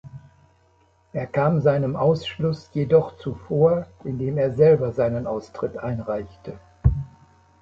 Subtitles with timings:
[1.13, 6.57] Er kam seinem Ausschluss jedoch zuvor, indem er selber seinen Austritt einreichte.